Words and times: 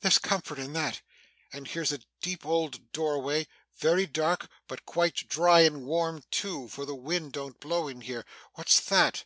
There's 0.00 0.16
comfort 0.18 0.58
in 0.58 0.72
that. 0.72 1.02
And 1.52 1.68
here's 1.68 1.92
a 1.92 2.00
deep 2.22 2.46
old 2.46 2.90
doorway 2.92 3.46
very 3.76 4.06
dark, 4.06 4.48
but 4.66 4.86
quite 4.86 5.28
dry, 5.28 5.60
and 5.60 5.84
warm 5.84 6.22
too, 6.30 6.68
for 6.68 6.86
the 6.86 6.94
wind 6.94 7.32
don't 7.34 7.60
blow 7.60 7.86
in 7.88 8.00
here 8.00 8.24
What's 8.54 8.80
that! 8.80 9.24